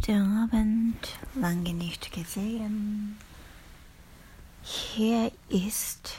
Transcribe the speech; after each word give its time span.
Guten 0.00 0.38
Abend, 0.44 1.18
lange 1.34 1.74
nicht 1.74 2.12
gesehen. 2.12 3.18
Hier 4.62 5.32
ist, 5.48 6.14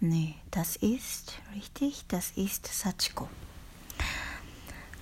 nee, 0.00 0.34
das 0.50 0.76
ist, 0.76 1.38
richtig, 1.54 2.04
das 2.08 2.32
ist 2.32 2.66
Sachiko. 2.66 3.26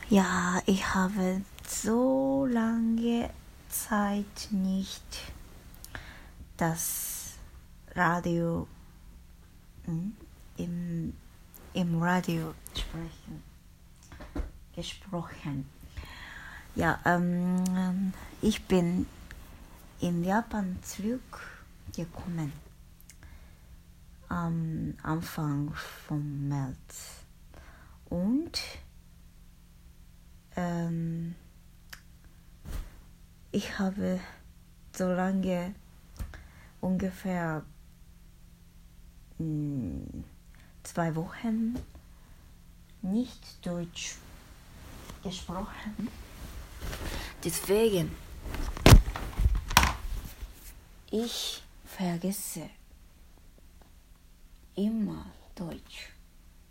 Ja, 0.09 0.63
ich 0.67 0.95
habe 0.95 1.43
so 1.67 2.47
lange 2.49 3.31
Zeit 3.69 4.49
nicht 4.53 5.33
das 6.57 7.33
Radio 7.97 8.69
hm, 9.87 10.15
im, 10.57 11.15
im 11.73 12.01
Radio 12.01 12.55
sprechen, 12.75 13.43
gesprochen. 14.77 15.74
Ja, 16.77 16.99
ähm, 17.05 18.13
ich 18.43 18.65
bin 18.65 19.07
in 20.01 20.25
Japan 20.25 20.77
zurückgekommen 20.83 22.53
am 24.29 24.95
Anfang 25.05 25.73
vom 25.73 26.49
März 26.49 27.23
und 28.11 28.61
ähm, 30.57 31.37
ich 33.53 33.79
habe 33.79 34.19
so 34.97 35.13
lange 35.13 35.77
ungefähr 36.81 37.63
mh, 39.39 39.45
hm, 39.45 40.25
zwei 40.83 41.15
Wochen 41.15 41.79
nicht 43.01 43.65
Deutsch 43.65 44.17
gesprochen. 45.23 46.24
Deswegen, 47.45 48.11
ich 51.11 51.63
vergesse 51.85 52.69
immer 54.75 55.27
Deutsch. 55.55 56.11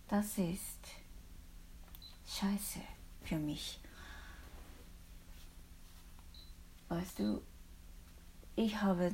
Das 0.08 0.38
ist 0.38 0.80
scheiße 2.28 2.81
für 3.23 3.38
mich. 3.38 3.80
Weißt 6.89 7.20
du, 7.20 7.42
ich 8.55 8.81
habe 8.81 9.14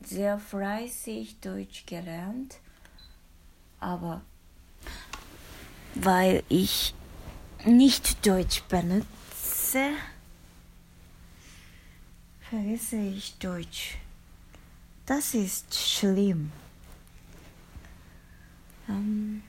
sehr 0.00 0.38
fleißig 0.38 1.40
Deutsch 1.40 1.84
gelernt, 1.86 2.60
aber 3.80 4.22
weil 5.94 6.42
ich 6.48 6.94
nicht 7.64 8.24
Deutsch 8.24 8.62
benutze, 8.64 9.17
vergesse 12.40 12.96
ich 12.96 13.36
Deutsch. 13.38 13.96
Das 15.04 15.34
ist 15.34 15.74
schlimm. 15.74 16.50
Ähm, 18.88 19.42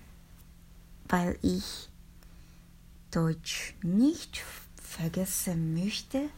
weil 1.07 1.37
ich 1.41 1.89
Deutsch 3.11 3.73
nicht 3.81 4.43
vergessen 4.81 5.73
möchte, 5.73 6.29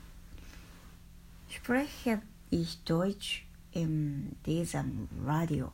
spreche 1.50 2.22
ich 2.50 2.84
Deutsch 2.84 3.46
in 3.72 4.36
diesem 4.46 5.08
Radio. 5.26 5.72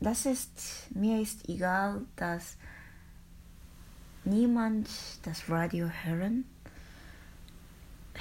Das 0.00 0.24
ist, 0.24 0.88
mir 0.94 1.20
ist 1.20 1.48
egal, 1.48 2.02
dass 2.16 2.56
niemand 4.24 4.88
das 5.22 5.48
Radio 5.48 5.90
hören 6.04 6.44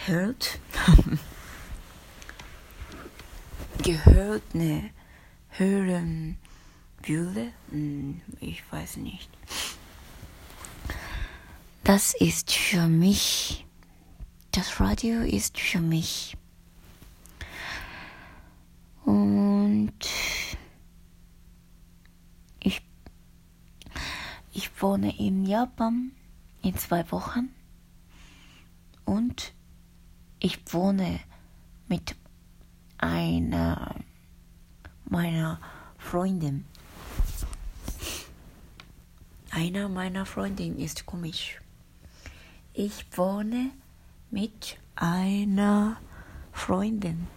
hört. 0.06 0.60
gehört, 3.84 4.56
ne, 4.56 4.92
hören 5.50 6.38
würde. 7.04 7.52
Hm, 7.70 8.22
ich 8.40 8.64
weiß 8.72 8.98
nicht. 8.98 9.30
Das 11.84 12.14
ist 12.14 12.52
für 12.52 12.88
mich, 12.88 13.66
das 14.52 14.80
Radio 14.80 15.22
ist 15.22 15.60
für 15.60 15.80
mich. 15.80 16.38
Und 19.06 19.94
ich, 22.60 22.82
ich 24.54 24.82
wohne 24.82 25.18
in 25.18 25.46
Japan 25.46 26.12
in 26.62 26.76
zwei 26.78 27.10
Wochen 27.12 27.50
und 29.06 29.54
ich 30.40 30.60
wohne 30.74 31.20
mit 31.88 32.16
einer 32.98 33.96
meiner 35.06 35.60
Freundin. 35.98 36.66
Einer 39.52 39.90
meiner 39.90 40.26
Freundinnen 40.26 40.78
ist 40.80 41.06
komisch. 41.06 41.60
Ich 42.74 43.06
wohne 43.18 43.72
mit 44.30 44.78
einer 44.96 45.98
Freundin. 46.52 47.28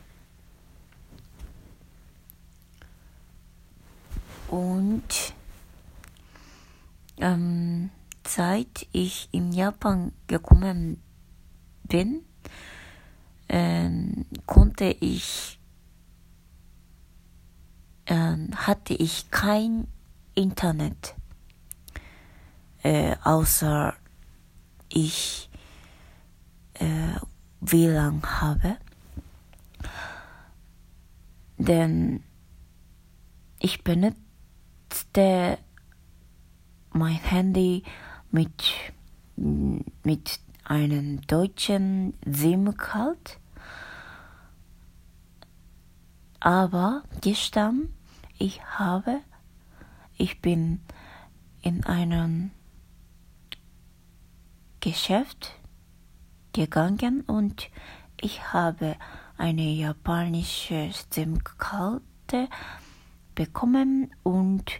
Und 4.49 5.33
ähm, 7.23 7.91
seit 8.27 8.89
ich 8.93 9.29
in 9.31 9.53
Japan 9.53 10.13
gekommen 10.27 11.01
bin, 11.85 12.25
ähm, 13.49 14.27
konnte 14.47 14.87
ich, 14.87 15.61
ähm, 18.07 18.51
hatte 18.55 18.95
ich 18.95 19.31
kein 19.31 19.87
Internet, 20.35 21.15
äh, 22.83 23.15
außer 23.23 23.95
ich 24.89 25.49
äh, 26.75 27.15
WLAN 27.61 28.23
habe. 28.41 28.79
Denn 31.57 32.25
ich 33.61 33.85
benutzte 33.85 35.59
mein 36.93 37.15
Handy 37.15 37.83
mit, 38.31 38.73
mit 39.37 40.41
einem 40.65 41.21
deutschen 41.27 42.15
SIM-Card. 42.25 43.39
Aber 46.41 47.03
gestern, 47.21 47.89
ich 48.39 48.65
habe, 48.65 49.21
ich 50.17 50.41
bin 50.41 50.81
in 51.63 51.85
einem 51.85 52.51
Geschäft 54.81 55.55
gegangen 56.53 57.21
und 57.23 57.71
ich 58.21 58.53
habe 58.53 58.97
eine 59.39 59.71
japanische 59.71 60.91
SIM-Karte 61.11 62.49
bekommen 63.35 64.13
und 64.23 64.73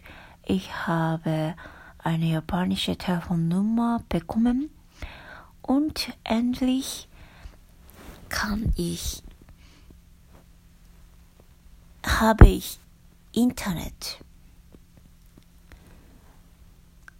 ich 0.45 0.87
habe 0.87 1.55
eine 2.03 2.25
japanische 2.25 2.97
Telefonnummer 2.97 4.03
bekommen 4.09 4.69
und 5.61 6.13
endlich 6.23 7.07
kann 8.29 8.73
ich 8.75 9.23
habe 12.05 12.47
ich 12.47 12.79
Internet 13.31 14.19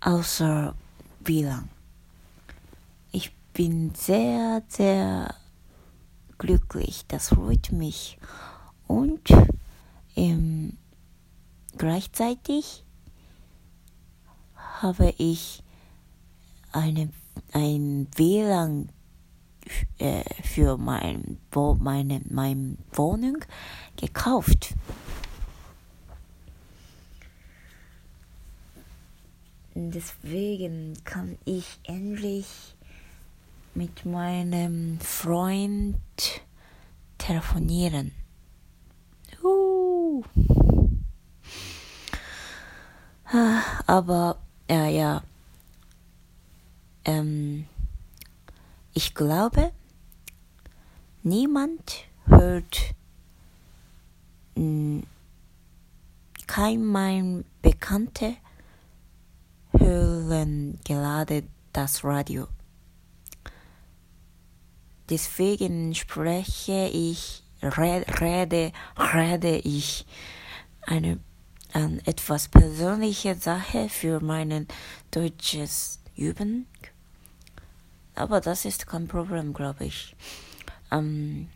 außer 0.02 0.76
WLAN 1.22 1.70
bin 3.54 3.94
sehr, 3.96 4.64
sehr 4.68 5.36
glücklich. 6.38 7.06
Das 7.08 7.30
freut 7.30 7.72
mich. 7.72 8.18
Und 8.88 9.30
ähm, 10.16 10.78
gleichzeitig 11.78 12.84
habe 14.84 15.14
ich 15.18 15.64
eine, 16.74 17.10
ein 17.54 18.08
WLAN 18.16 18.90
äh, 19.98 20.24
für 20.44 20.78
mein, 20.78 21.38
meine, 21.80 22.22
meine 22.30 22.78
Wohnung 22.92 23.38
gekauft. 23.96 24.76
Deswegen 29.74 31.02
kann 31.06 31.38
ich 31.46 31.80
endlich 31.84 32.76
mit 33.74 34.06
meinem 34.06 35.00
Freund 35.00 35.98
telefonieren. 37.18 38.12
Uh. 39.42 40.24
Aber 43.88 44.38
ja, 44.70 44.88
ja. 44.88 45.24
Ähm, 47.06 47.66
ich 48.94 49.14
glaube, 49.14 49.72
niemand 51.24 52.06
hört, 52.26 52.96
hm, 54.56 55.04
kein 56.48 56.86
mein 56.86 57.46
Bekannter 57.62 58.34
hören 59.78 60.80
gerade 60.86 61.44
das 61.72 62.04
Radio. 62.04 62.48
Deswegen 65.10 65.96
spreche 65.96 66.90
ich, 66.94 67.44
rede, 67.62 68.72
rede 68.98 69.58
ich 69.58 70.06
eine 70.82 71.20
an 71.74 72.00
etwas 72.06 72.48
persönliche 72.48 73.36
Sache 73.36 73.90
für 73.90 74.20
meinen 74.20 74.68
deutsches 75.12 76.00
Üben. 76.16 76.68
Aber 78.16 78.42
das 78.42 78.66
ist 78.66 78.88
kein 78.88 79.08
Problem, 79.08 79.54
glaube 79.54 79.86
ich. 79.86 80.16
Ähm, 80.92 81.50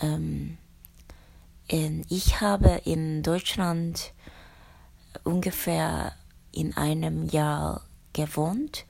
ähm, 0.00 0.58
in, 1.66 2.06
ich 2.08 2.40
habe 2.40 2.82
in 2.84 3.22
Deutschland 3.22 4.12
ungefähr 5.24 6.14
in 6.52 6.76
einem 6.76 7.28
Jahr 7.28 7.82
gewohnt 8.12 8.84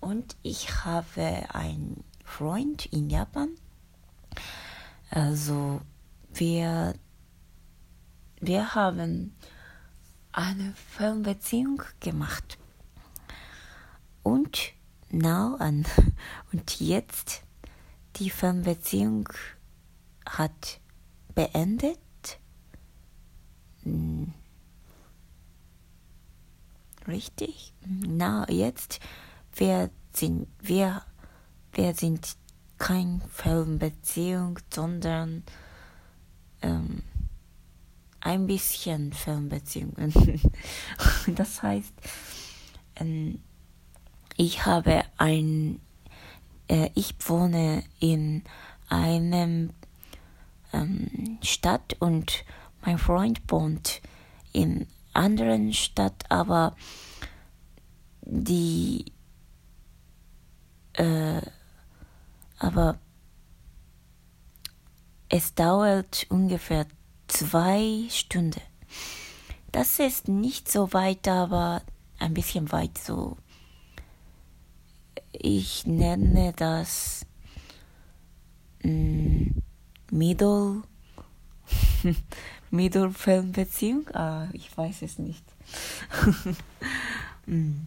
und 0.00 0.36
ich 0.42 0.84
habe 0.84 1.44
einen 1.52 2.02
Freund 2.24 2.86
in 2.86 3.10
Japan. 3.10 3.50
Also 5.10 5.80
wir, 6.32 6.94
wir 8.42 8.74
haben 8.74 9.36
eine 10.32 10.74
Fernbeziehung 10.74 11.80
gemacht. 12.00 12.58
Und 14.24 14.72
now 15.10 15.54
an 15.58 15.86
und 16.52 16.80
jetzt 16.80 17.42
die 18.16 18.30
Fernbeziehung 18.30 19.28
hat 20.26 20.80
beendet. 21.34 21.98
Hm. 23.84 24.34
Richtig? 27.06 27.72
Na, 27.86 28.48
jetzt 28.50 28.98
wir 29.54 29.90
sind 30.12 30.48
wir 30.60 31.02
wir 31.72 31.94
sind 31.94 32.36
kein 32.78 33.22
Fernbeziehung, 33.28 34.58
sondern 34.72 35.44
ähm, 36.60 37.02
ein 38.22 38.46
bisschen 38.46 39.12
Fernbeziehungen. 39.12 40.12
das 41.26 41.62
heißt, 41.62 41.92
ähm, 42.96 43.40
ich 44.36 44.64
habe 44.64 45.04
ein, 45.18 45.80
äh, 46.68 46.90
ich 46.94 47.14
wohne 47.26 47.84
in 48.00 48.44
einem 48.88 49.70
ähm, 50.72 51.38
Stadt 51.42 51.96
und 51.98 52.44
mein 52.84 52.98
Freund 52.98 53.40
wohnt 53.48 54.00
in 54.52 54.86
anderen 55.12 55.72
Stadt, 55.72 56.24
aber 56.28 56.76
die 58.22 59.12
äh, 60.94 61.40
aber 62.58 62.98
es 65.28 65.54
dauert 65.54 66.26
ungefähr 66.28 66.86
zwei 67.32 68.06
Stunden. 68.08 68.60
Das 69.70 69.98
ist 69.98 70.28
nicht 70.28 70.70
so 70.70 70.92
weit, 70.92 71.26
aber 71.28 71.82
ein 72.18 72.34
bisschen 72.34 72.70
weit 72.72 72.98
so. 72.98 73.36
Ich 75.32 75.86
nenne 75.86 76.52
das 76.54 77.24
mm, 78.82 79.46
Middle 80.10 80.82
Mittelfernbeziehung. 82.70 84.08
Ah, 84.14 84.48
ich 84.52 84.76
weiß 84.76 85.02
es 85.02 85.18
nicht. 85.18 85.44
mm. 87.46 87.72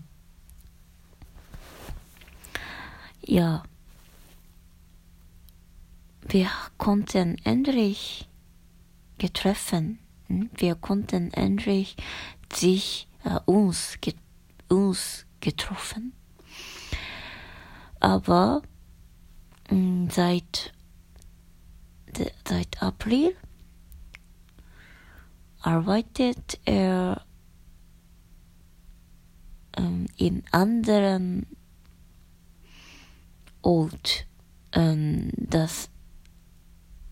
Ja 3.27 3.63
wir 6.27 6.49
konnten 6.77 7.37
endlich 7.43 8.27
getroffen, 9.17 9.99
hm? 10.27 10.49
wir 10.57 10.75
konnten 10.75 11.31
endlich 11.33 11.95
sich 12.53 13.07
äh, 13.23 13.39
uns, 13.45 13.97
get, 14.01 14.17
uns 14.69 15.25
getroffen. 15.39 16.13
Aber 17.99 18.61
mh, 19.69 19.77
hm, 19.77 20.09
seit 20.09 20.73
de, 22.17 22.31
seit 22.47 22.81
April 22.81 23.35
arbeitet 25.61 26.59
er 26.65 27.25
ähm, 29.77 30.05
in 30.17 30.43
anderen 30.51 31.47
Ort. 33.61 34.27
Ähm, 34.73 35.31
das 35.35 35.89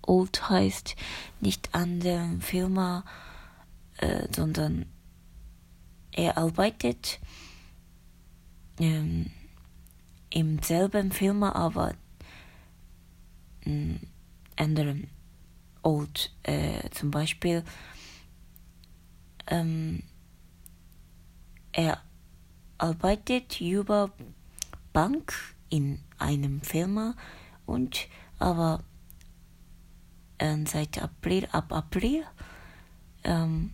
Old 0.06 0.50
heißt 0.50 0.96
nicht 1.40 1.74
an 1.74 2.00
der 2.00 2.38
Firma, 2.40 3.04
äh, 3.98 4.28
sondern 4.36 4.86
er 6.12 6.38
arbeitet 6.38 7.20
ähm, 8.80 9.32
im 10.30 10.60
selben 10.62 11.12
Firma, 11.12 11.54
aber 11.54 11.96
ähm, 13.66 14.00
anderen 14.56 15.08
Old. 15.82 16.32
Äh, 16.44 16.90
zum 16.92 17.12
Beispiel 17.12 17.64
ähm, 19.48 20.04
er 21.72 22.02
arbeitet 22.78 23.60
über 23.60 24.12
Bank 24.94 25.34
in 25.70 26.00
einem 26.18 26.62
Firma 26.62 27.16
und 27.66 28.08
aber 28.40 28.84
ähm, 30.39 30.65
seit 30.65 31.01
April, 31.01 31.47
ab 31.51 31.71
April. 31.71 32.24
Ähm, 33.24 33.74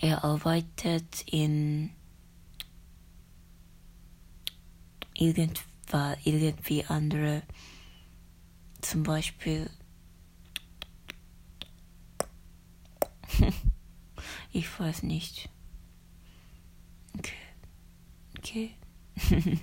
er 0.00 0.24
arbeitet 0.24 1.22
in 1.26 1.90
irgend, 5.14 5.62
irgendwie 6.24 6.84
andere, 6.86 7.42
zum 8.80 9.04
Beispiel 9.04 9.70
ich 14.52 14.80
weiß 14.80 15.02
nicht. 15.02 15.48
Okay. 17.18 17.32
Okay. 18.38 18.70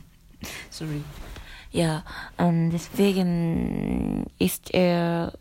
Sorry. 0.70 1.04
Ja, 1.72 2.04
ähm, 2.38 2.70
deswegen 2.72 4.26
ist 4.38 4.74
er 4.74 5.38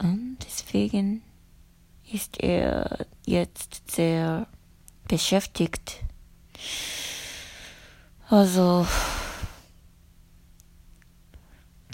und 0.00 0.38
deswegen 0.44 1.22
ist 2.10 2.40
er 2.40 3.06
jetzt 3.26 3.90
sehr 3.90 4.46
beschäftigt. 5.06 6.04
Also, 8.28 8.86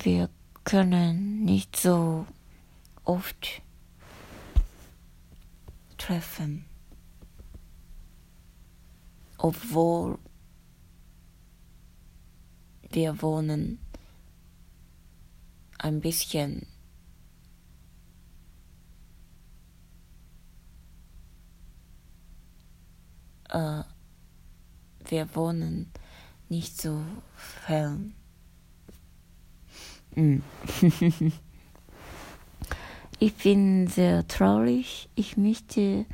wir 0.02 0.28
können 0.64 1.44
nicht 1.44 1.76
so 1.76 2.26
oft 3.04 3.62
treffen, 5.98 6.64
obwohl 9.38 10.18
wir 12.90 13.22
wohnen 13.22 13.78
ein 15.78 16.00
bisschen 16.00 16.66
äh, 23.54 23.84
wir 25.08 25.34
wohnen 25.34 25.90
nicht 26.48 26.80
so 26.80 27.00
fern. 27.36 28.14
Mm. 30.14 30.38
ich 33.18 33.34
bin 33.36 33.86
sehr 33.86 34.26
traurig. 34.26 35.08
Ich 35.14 35.36
möchte 35.36 36.04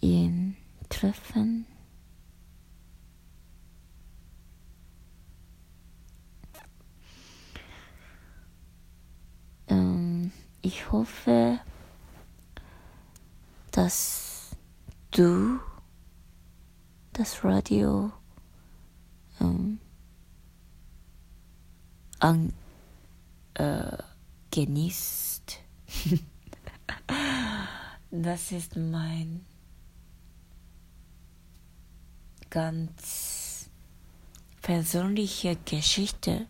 ihn 0.00 0.56
treffen. 0.88 1.66
Ähm, 9.68 10.32
ich 10.62 10.90
hoffe, 10.90 11.60
dass 13.70 14.50
du 15.12 15.60
das 17.18 17.44
Radio 17.44 18.12
ähm, 19.40 19.80
an, 22.20 22.52
äh, 23.54 23.98
genießt. 24.52 25.58
das 28.12 28.52
ist 28.52 28.76
mein 28.76 29.44
ganz 32.50 33.68
persönliche 34.62 35.56
Geschichte, 35.64 36.46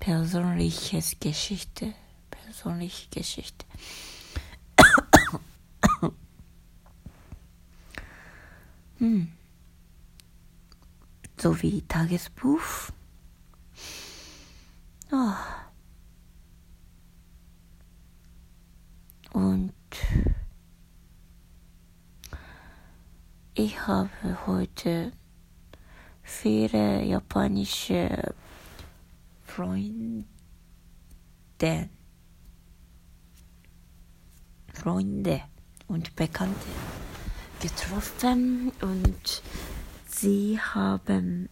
persönliches 0.00 1.20
Geschichte, 1.20 1.94
persönliche 2.28 3.08
Geschichte. 3.08 3.64
hm. 8.98 9.32
So 11.42 11.60
wie 11.60 11.82
Tagesbuch. 11.82 12.92
Oh. 15.10 15.34
Und 19.32 19.72
ich 23.54 23.88
habe 23.88 24.08
heute 24.46 25.10
viele 26.22 27.02
japanische 27.02 28.36
Freunde, 29.44 30.24
Freunde 34.72 35.42
und 35.88 36.14
Bekannte 36.14 36.68
getroffen 37.60 38.70
und 38.80 39.42
sie 40.14 40.58
haben 40.60 41.48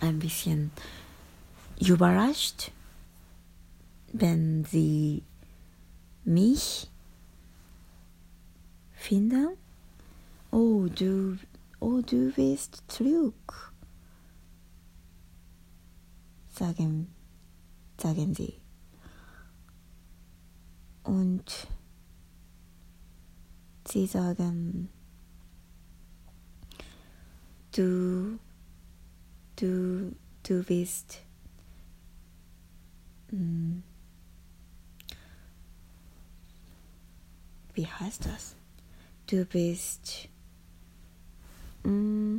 ein 0.00 0.18
bisschen 0.18 0.70
überrascht, 1.80 2.72
wenn 4.12 4.64
sie 4.64 5.22
mich 6.24 6.90
finden. 8.92 9.56
Oh, 10.50 10.86
du 10.86 11.38
Oh, 11.78 12.00
du 12.00 12.32
bist 12.32 12.82
zurück, 12.88 13.72
sagen, 16.48 17.08
sagen 18.00 18.34
sie. 18.34 18.54
Und 21.04 21.68
sie 23.86 24.06
sagen, 24.06 24.88
du, 27.76 28.38
du, 29.56 30.14
du 30.42 30.62
bist, 30.62 31.22
hm, 33.30 33.82
wie 37.74 37.86
heißt 37.86 38.24
das? 38.24 38.56
Du 39.26 39.44
bist 39.44 40.28
mm, 41.84 42.38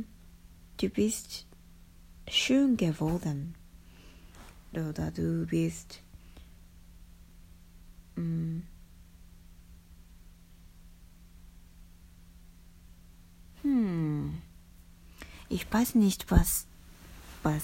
du 0.78 0.88
bist 0.88 1.46
schön 2.28 2.76
geworden. 2.76 3.54
Oder 4.72 5.10
du 5.10 5.46
bist 5.46 6.00
hm, 8.16 8.62
ich 15.48 15.70
weiß 15.72 15.94
nicht, 15.94 16.30
was, 16.30 16.66
was, 17.42 17.62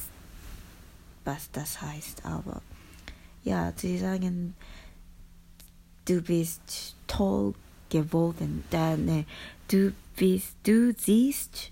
was 1.25 1.51
das 1.53 1.81
heißt, 1.83 2.25
aber 2.25 2.63
ja, 3.43 3.73
sie 3.77 3.99
sagen, 3.99 4.55
du 6.07 6.23
bist 6.23 6.97
toll 7.07 7.55
geworden. 7.91 8.65
Dann, 8.71 9.27
du 9.69 9.93
bist, 10.17 10.57
du 10.63 10.95
siehst, 10.97 11.71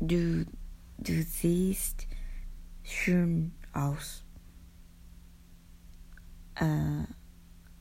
du, 0.00 0.44
du 0.98 1.22
siehst 1.22 2.06
schön 2.82 3.52
aus 3.72 4.24
äh, 6.56 7.04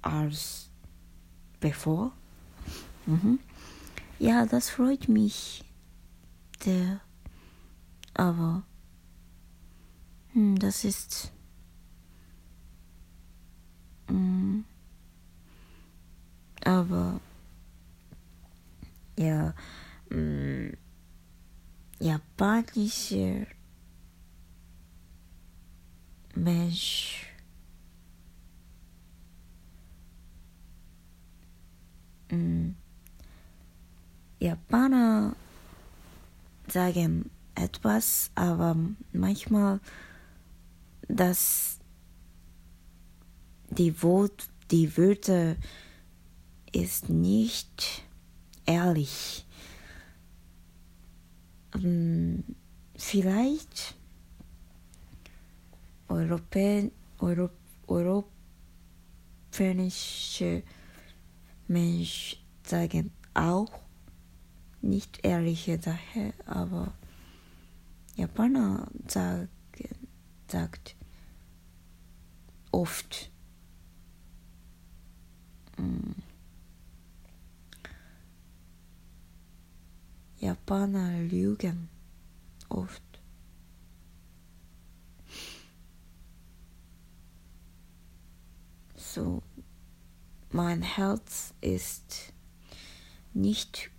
als 0.01 0.69
bevor. 1.59 2.11
Mhm. 3.05 3.39
Ja, 4.23 4.45
das 4.45 4.69
freut 4.69 5.09
mich 5.09 5.65
sehr. 6.61 7.01
Aber 8.13 8.63
hm, 10.31 10.57
das 10.57 10.85
ist 10.85 11.33
hm, 14.07 14.63
aber 16.63 17.19
ja, 19.17 19.53
mh, 20.09 20.15
mm, 20.15 20.77
japanischer 21.99 23.45
Mensch 26.33 27.27
mh, 32.31 32.37
mm, 32.37 32.82
Japaner 34.43 35.35
sagen 36.67 37.31
etwas, 37.55 38.29
aber 38.35 38.75
manchmal 39.13 39.79
dass 41.07 41.79
die, 43.69 44.03
Wort, 44.03 44.49
die 44.69 44.97
Wörter 44.97 45.55
ist 46.73 47.07
nicht 47.09 48.03
ehrlich. 48.65 49.45
Ähm, 51.75 52.43
vielleicht 52.95 53.95
Europä 56.09 56.91
Euro 57.19 57.49
europäische 57.87 60.63
Menschen 61.67 62.39
sagen 62.63 63.11
auch 63.33 63.82
nicht 64.83 65.25
ehrliche 65.25 65.79
Sache, 65.79 66.33
aber 66.45 66.93
Japaner 68.15 68.87
sagen, 69.07 69.47
sagt 70.47 70.95
oft. 72.71 73.31
Mm. 75.77 76.11
Japaner 80.39 81.21
lügen 81.23 81.87
oft. 82.67 83.01
So, 88.95 89.41
mein 90.51 90.81
Herz 90.81 91.53
ist 91.61 92.33
nicht 93.33 93.92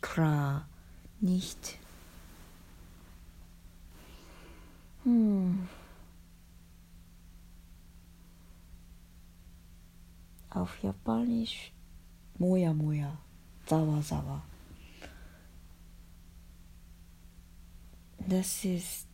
klar, 0.00 0.66
nicht. 1.20 1.78
Hm. 5.04 5.68
Auf 10.50 10.82
Japanisch 10.82 11.72
Moja 12.38 12.72
Moja, 12.72 13.16
Sawa 13.66 14.02
Sawa. 14.02 14.42
Das 18.18 18.64
ist 18.64 19.08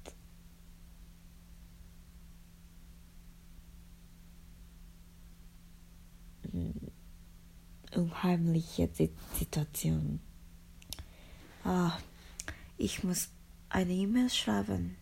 unheimliche 7.96 8.88
Situation. 9.34 10.20
Ah, 11.64 11.98
ich 12.76 13.04
muss 13.04 13.30
eine 13.68 13.92
E-Mail 13.92 14.30
schreiben 14.30 14.96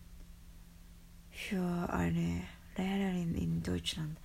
für 1.31 1.91
eine 1.91 2.41
Lehrerin 2.75 3.35
in 3.35 3.63
Deutschland. 3.63 4.17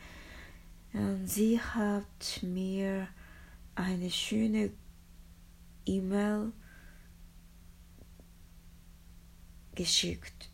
Und 0.92 1.26
sie 1.26 1.60
hat 1.60 2.42
mir 2.42 3.08
eine 3.74 4.10
schöne 4.10 4.70
E-Mail 5.86 6.52
geschickt 9.74 10.50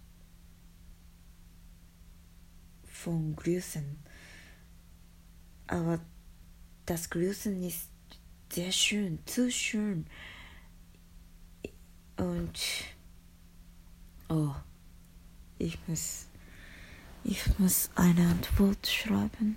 von 2.84 3.34
Grüßen. 3.34 3.98
Aber 5.66 6.00
das 6.86 7.10
Grüßen 7.10 7.62
ist 7.62 7.90
sehr 8.52 8.72
schön, 8.72 9.18
zu 9.26 9.50
schön. 9.50 10.06
Und 12.16 12.58
oh, 14.28 14.54
ich 15.58 15.78
muss, 15.86 16.26
ich 17.24 17.58
muss 17.58 17.90
eine 17.94 18.28
Antwort 18.28 18.86
schreiben. 18.86 19.56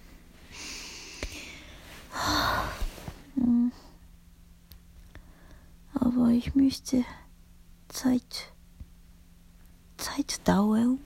Aber 5.94 6.30
ich 6.30 6.54
möchte 6.56 7.04
Zeit, 7.90 8.54
Zeit 9.98 10.48
dauern. 10.48 11.00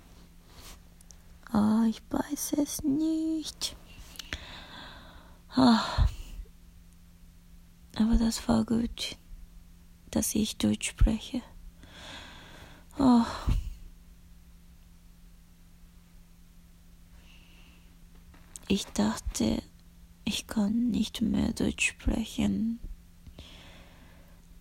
Ah, 1.51 1.85
ich 1.87 2.01
weiß 2.09 2.55
es 2.57 2.83
nicht. 2.83 3.75
Ah. 5.49 6.07
Aber 7.95 8.17
das 8.17 8.47
war 8.49 8.65
gut, 8.65 9.17
dass 10.11 10.35
ich 10.35 10.57
Deutsch 10.57 10.89
spreche. 10.89 11.41
Oh. 12.99 13.23
Ich 18.67 18.85
dachte, 18.87 19.61
ich 20.25 20.47
kann 20.47 20.89
nicht 20.89 21.21
mehr 21.21 21.53
Deutsch 21.53 21.87
sprechen, 21.89 22.79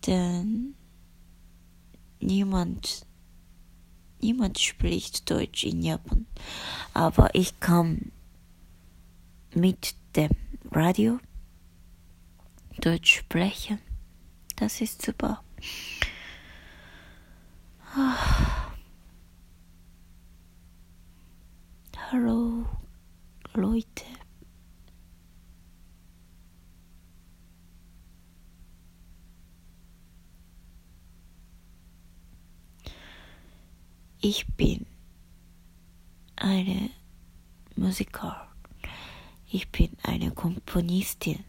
denn 0.05 0.75
niemand, 2.21 3.05
niemand 4.21 4.59
spricht 4.59 5.29
Deutsch 5.29 5.65
in 5.65 5.81
Japan. 5.81 6.25
Aber 6.93 7.35
ich 7.35 7.59
kann 7.59 8.11
mit 9.53 9.95
dem 10.15 10.31
Radio 10.71 11.19
Deutsch 12.81 13.19
sprechen. 13.19 13.79
Das 14.55 14.81
ist 14.81 15.01
super. 15.01 15.43
Ah. 17.95 18.71
Hallo 22.11 22.65
Leute. 23.53 24.05
Ich 34.21 34.47
bin 34.57 34.85
eine 36.35 36.89
Musiker. 37.75 38.47
Ich 39.47 39.69
bin 39.71 39.89
eine 40.03 40.31
Komponistin. 40.31 41.43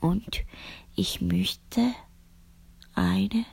Und 0.00 0.44
ich 0.96 1.20
möchte 1.20 1.92
eine 2.94 3.44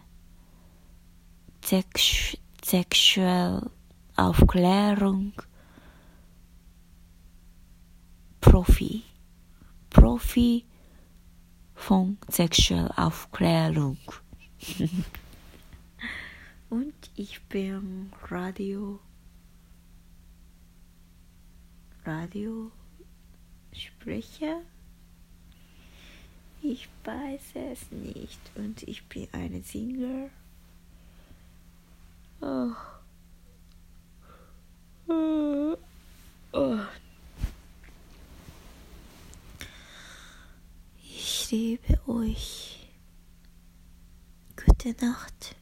Sex 1.64 2.38
sexuelle 2.64 3.70
Aufklärung 4.16 5.34
Profi. 8.42 9.04
Profi 9.90 10.66
von 11.76 12.18
Sexualaufklärung. 12.30 13.98
Und 16.70 16.94
ich 17.16 17.42
bin 17.44 18.12
Radio. 18.30 19.00
Radiosprecher. 22.06 24.62
Ich 26.62 26.90
weiß 27.04 27.56
es 27.72 27.92
nicht. 27.92 28.40
Und 28.56 28.84
ich 28.84 29.04
bin 29.06 29.28
eine 29.32 29.62
Singer. 29.62 30.30
Oh. 32.42 32.72
Oh. 35.08 35.78
Oh. 36.52 36.80
Ich 41.02 41.52
liebe 41.52 42.00
euch. 42.08 42.90
Gute 44.56 44.96
Nacht. 45.06 45.56